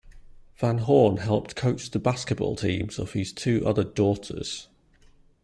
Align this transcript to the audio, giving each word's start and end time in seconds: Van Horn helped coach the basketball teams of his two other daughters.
Van 0.55 0.79
Horn 0.79 1.17
helped 1.17 1.55
coach 1.55 1.91
the 1.91 1.99
basketball 1.99 2.55
teams 2.55 2.97
of 2.97 3.11
his 3.13 3.31
two 3.31 3.61
other 3.67 3.83
daughters. 3.83 4.67